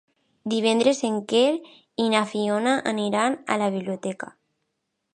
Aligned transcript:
Divendres 0.53 1.01
en 1.09 1.19
Quer 1.33 1.43
i 2.05 2.09
na 2.15 2.23
Fiona 2.33 2.75
aniran 2.95 3.39
a 3.57 3.63
la 3.65 3.71
biblioteca. 3.79 4.37